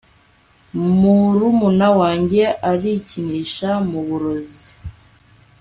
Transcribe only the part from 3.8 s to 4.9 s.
muburozi